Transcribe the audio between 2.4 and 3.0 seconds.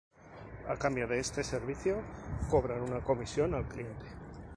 cobran